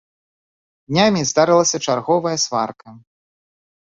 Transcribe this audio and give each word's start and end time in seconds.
Днямі 0.93 1.21
здарылася 1.31 1.77
чарговая 1.85 2.33
сварка. 2.47 2.89